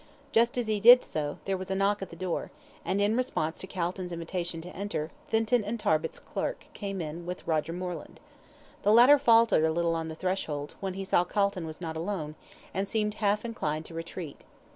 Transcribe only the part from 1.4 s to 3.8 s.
there was a knock at the door, and, in response to